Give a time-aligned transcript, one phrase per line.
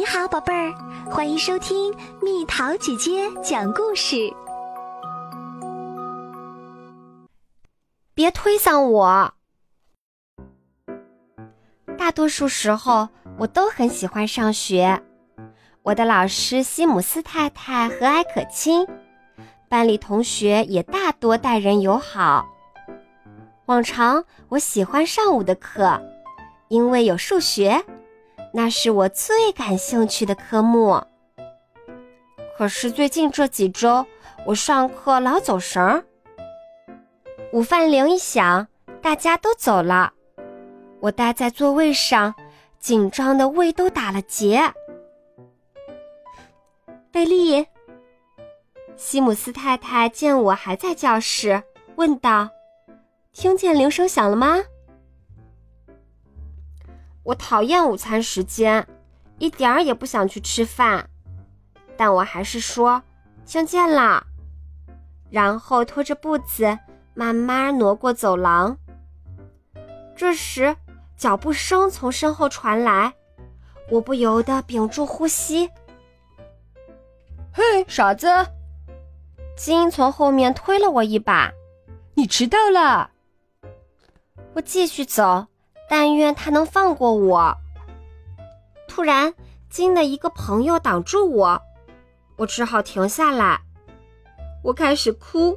[0.00, 0.72] 你好，宝贝儿，
[1.10, 4.32] 欢迎收听蜜桃姐姐讲故事。
[8.14, 9.34] 别推搡我！
[11.98, 15.02] 大多数时候，我都很喜欢上学。
[15.82, 18.88] 我的老师西姆斯太太和蔼可亲，
[19.68, 22.46] 班里同学也大多待人友好。
[23.66, 26.00] 往常我喜欢上午的课，
[26.68, 27.84] 因为有数学，
[28.52, 31.02] 那是我最感兴趣的科目。
[32.56, 34.04] 可是最近这几周，
[34.44, 36.04] 我上课老走神儿。
[37.52, 38.68] 午饭铃一响，
[39.00, 40.12] 大家都走了，
[41.00, 42.34] 我待在座位上，
[42.78, 44.72] 紧张的胃都打了结。
[47.10, 47.66] 贝利，
[48.96, 51.62] 西姆斯太太见我还在教室，
[51.96, 52.50] 问道
[53.32, 54.58] ：“听见铃声响了吗？”
[57.22, 58.86] 我讨厌午餐时间，
[59.38, 61.08] 一点儿也不想去吃饭，
[61.96, 63.02] 但我还是说
[63.44, 64.26] ：“听见了。”
[65.30, 66.78] 然后拖着步子
[67.14, 68.76] 慢慢挪过走廊。
[70.16, 70.74] 这时，
[71.16, 73.12] 脚步声从身后传来，
[73.90, 75.70] 我不由得屏住呼吸。
[77.52, 78.28] 嘿，傻子！
[79.56, 81.52] 金从后面推了我一把，
[82.14, 83.10] 你迟到了。
[84.54, 85.46] 我继续走，
[85.90, 87.52] 但愿他能放过我。
[88.86, 89.34] 突然，
[89.68, 91.60] 金的一个朋友挡住我，
[92.36, 93.60] 我只好停下来。
[94.62, 95.56] 我开始哭，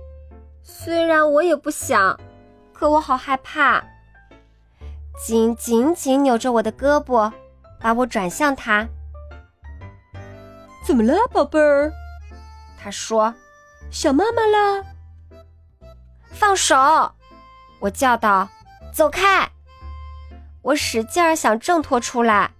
[0.63, 2.19] 虽然我也不想，
[2.73, 3.83] 可我好害怕。
[5.23, 7.31] 金紧紧扭着我的胳膊，
[7.79, 8.87] 把我转向他。
[10.83, 11.93] 怎么了，宝贝儿？
[12.81, 13.31] 他说
[13.91, 14.83] ：“想妈妈了。”
[16.33, 16.75] 放手！
[17.79, 18.49] 我叫道
[18.91, 19.47] ：“走开！”
[20.63, 22.51] 我使劲儿想挣脱出来，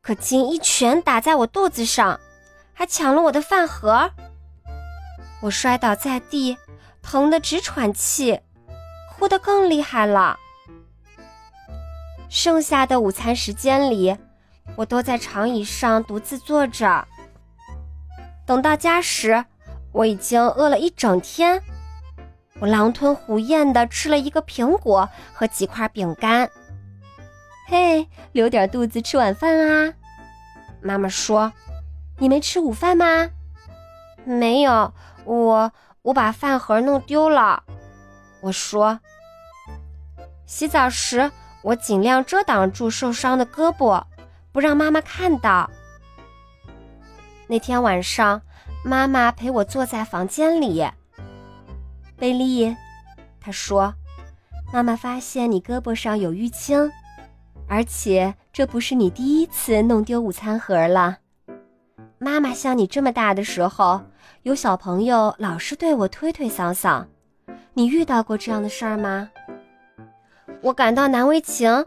[0.00, 2.18] 可金一拳打在我肚子上，
[2.72, 4.10] 还抢了我的饭盒。
[5.42, 6.56] 我摔倒在地，
[7.02, 8.40] 疼得直喘气，
[9.12, 10.38] 哭得更厉害了。
[12.28, 14.16] 剩下的午餐时间里，
[14.76, 17.04] 我都在长椅上独自坐着。
[18.46, 19.44] 等到家时，
[19.90, 21.60] 我已经饿了一整天。
[22.60, 26.48] 我狼吞虎咽地吃了一个苹果和几块饼干。
[27.70, 29.94] 嘿，留点肚子吃晚饭啊！
[30.82, 31.52] 妈妈说
[32.18, 33.30] ：“你没吃午饭吗
[34.26, 34.92] ？”“没有，
[35.24, 35.70] 我
[36.02, 37.62] 我把饭盒弄丢了。”
[38.42, 38.98] 我说。
[40.46, 41.30] 洗澡时，
[41.62, 44.02] 我尽量遮挡住受伤的胳膊，
[44.50, 45.70] 不让妈妈看到。
[47.46, 48.42] 那天晚上，
[48.84, 50.84] 妈妈陪我坐在房间里。
[52.16, 52.76] 贝利，
[53.40, 53.94] 她说
[54.74, 56.90] ：“妈妈发现你胳膊上有淤青，
[57.70, 61.18] 而且这不是你第一次弄丢午餐盒了。
[62.18, 64.00] 妈妈像你这么大的时候，
[64.42, 67.06] 有小朋友老是对我推推搡搡。
[67.72, 69.30] 你遇到过这样的事儿吗？”
[70.62, 71.86] 我感到难为情。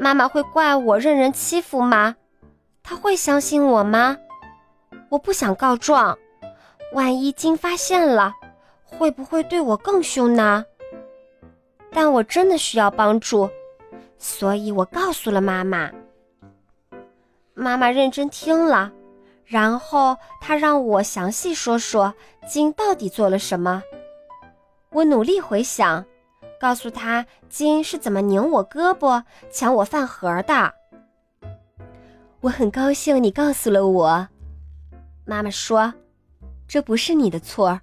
[0.00, 2.16] 妈妈会怪我任人欺负吗？
[2.82, 4.16] 她会相信我吗？
[5.10, 6.18] 我不想告状，
[6.92, 8.34] 万一金发现了，
[8.84, 10.64] 会不会对我更凶呢？
[11.92, 13.48] 但我真的需要帮助，
[14.24, 15.90] 所以我告诉了妈妈。
[17.52, 18.90] 妈妈认真听了，
[19.44, 22.14] 然后她让我详细说说
[22.48, 23.82] 金到底做了什么。
[24.92, 26.02] 我努力回想，
[26.58, 30.72] 告诉她金是怎么拧我胳膊、抢我饭盒的。
[32.40, 34.26] 我很高兴你告诉了我。
[35.26, 35.92] 妈妈说
[36.66, 37.78] ：“这不是你的错，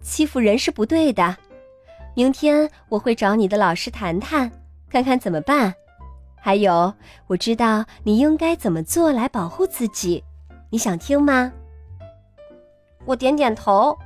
[0.00, 1.36] 欺负人是不对的。
[2.14, 4.48] 明天我会找你的老师谈谈，
[4.92, 5.74] 看看怎么办。
[6.38, 6.92] 还有，
[7.26, 10.22] 我知道你应该怎么做来保护自己。
[10.68, 11.50] 你想听吗？”
[13.06, 13.98] 我点点头。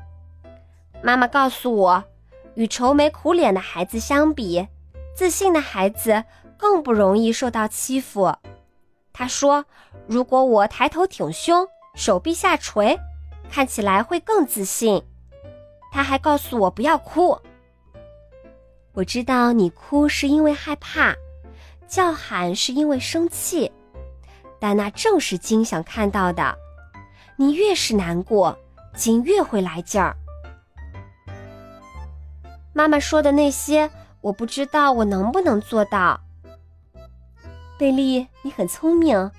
[1.03, 2.05] 妈妈告诉我，
[2.55, 4.67] 与愁眉苦脸的孩子相比，
[5.15, 6.23] 自信的孩子
[6.57, 8.33] 更不容易受到欺负。
[9.13, 9.65] 她说
[10.07, 11.67] ：“如果我抬头挺胸。”
[11.97, 13.01] 手臂下垂，
[13.51, 15.03] 看起来会更自信。
[15.91, 17.41] 他还告诉我不要哭。
[18.97, 21.15] 我知道你哭是因为害怕，
[21.87, 23.71] 叫喊是因为生气，
[24.59, 26.57] 但那正是金想看到的。
[27.37, 28.59] 你越是难过，
[28.95, 30.17] 金越会来劲儿。
[32.73, 33.91] 妈妈说的那些，
[34.23, 36.19] 我不知道我能不能做到。
[37.77, 39.31] 贝利，你很聪明。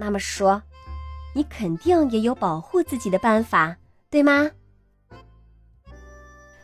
[0.00, 0.62] 妈妈说。
[1.34, 3.76] 你肯定也有保护自己的办法，
[4.10, 4.50] 对吗？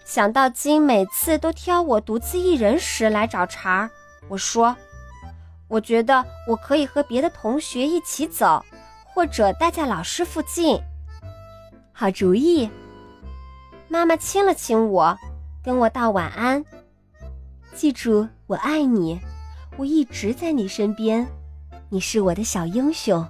[0.05, 3.91] 想到金每次都挑我独自一人时来找茬儿，
[4.29, 4.77] 我说
[5.67, 8.63] ：“我觉得我可以和别的同学一起走，
[9.15, 10.79] 或者待在老师附近。
[11.93, 12.69] 好主意。
[13.89, 15.17] 妈妈亲了亲我，
[15.63, 16.65] 跟我道晚安。
[17.75, 19.21] 记住，我爱你，
[19.77, 21.27] 我一直在你身边，
[21.89, 23.27] 你是我的小英雄，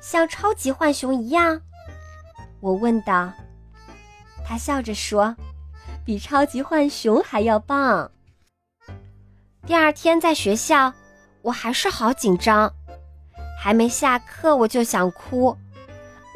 [0.00, 1.60] 像超级浣熊一样。
[2.60, 3.30] 我问道。
[4.50, 5.36] 他笑着说
[6.04, 8.10] ：“比超级浣熊还要棒。”
[9.64, 10.92] 第二天在学校，
[11.42, 12.68] 我还是好紧张，
[13.62, 15.56] 还没下课我就想哭。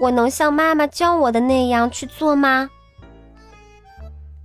[0.00, 2.70] 我能像妈妈教我的那样去做吗？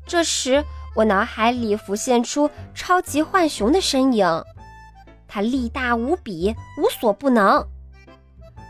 [0.08, 4.26] 这时，我脑海里浮现出超级浣熊的身影，
[5.28, 7.64] 它力大无比，无所不能。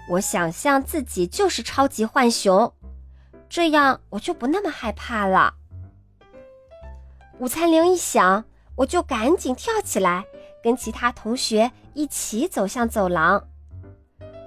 [0.10, 2.74] 我想象自己就是超级浣熊，
[3.50, 5.56] 这样我就不那么害怕了。
[7.40, 10.26] 午餐铃一响，我就赶紧跳起来，
[10.64, 13.48] 跟其他同学一起走向走廊。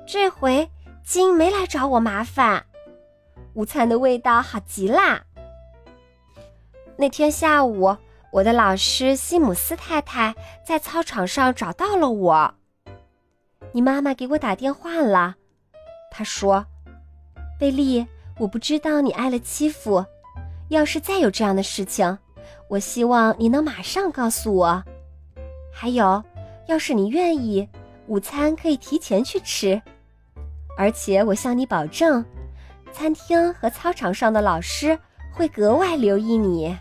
[0.07, 0.71] 这回。
[1.05, 2.65] 金没来找我麻烦，
[3.55, 5.25] 午餐的味道好极啦。
[6.97, 7.97] 那天下午，
[8.31, 10.33] 我的老师西姆斯太太
[10.65, 12.55] 在操场上找到了我。
[13.73, 15.35] 你妈妈给我打电话了，
[16.09, 16.67] 她说
[17.59, 18.07] ：“贝利，
[18.39, 20.05] 我不知道你挨了欺负，
[20.69, 22.19] 要是再有这样的事情，
[22.69, 24.83] 我希望你能马上告诉我。
[25.73, 26.23] 还有，
[26.67, 27.69] 要是你愿意，
[28.07, 29.81] 午餐可以提前去吃。”
[30.77, 32.25] 而且我向你保证，
[32.93, 34.99] 餐厅和操场上的老师
[35.31, 36.77] 会格外留意你。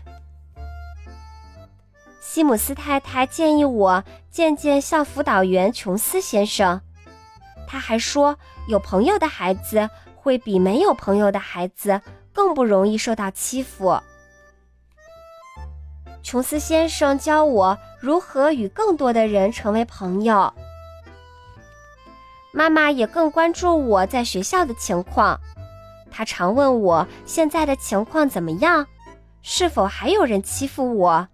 [2.20, 6.80] 西姆斯太太建议我见见校辅导员琼斯先生，
[7.68, 9.90] 他还说，有朋友的孩子
[10.22, 12.00] 会比没有朋友的孩子
[12.32, 13.98] 更不容易受到欺负。
[16.22, 20.54] 琼斯先生教我如何与更多的人成为朋友。
[22.52, 25.40] 妈妈也更关注我在学校的情况，
[26.08, 28.86] 她常问我现在的情况怎么样，
[29.42, 31.26] 是否还有人欺负我。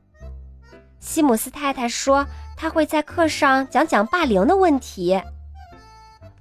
[0.98, 2.26] 西姆斯太太说
[2.56, 5.20] 她会在课上讲讲霸凌的问题。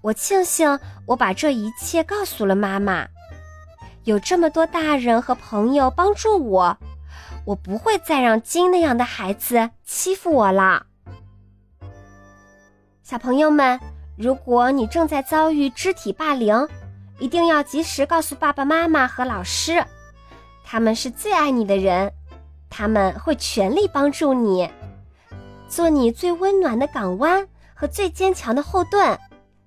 [0.02, 3.08] 我庆幸我把这一切告诉了妈妈，
[4.04, 6.78] 有这么多大人和朋友帮助我，
[7.46, 10.86] 我不会再让金那样的孩子欺负我了。
[13.04, 13.80] 小朋友们。
[14.20, 16.68] 如果你正在遭遇肢体霸凌，
[17.20, 19.86] 一定要及时告诉爸爸妈妈和老师，
[20.64, 22.12] 他们是最爱你的人，
[22.68, 24.68] 他们会全力帮助你，
[25.68, 29.16] 做你最温暖的港湾和最坚强的后盾。